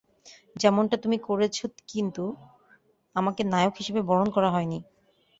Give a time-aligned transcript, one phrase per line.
[0.55, 2.23] যেমনটা তুমি করেছো কিন্তু,
[3.15, 4.79] আমাকে নায়ক হিসেবে বরণ করা হয়নি।